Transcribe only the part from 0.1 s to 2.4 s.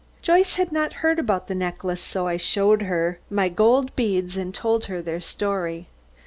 Joyce had not heard about the necklace, so I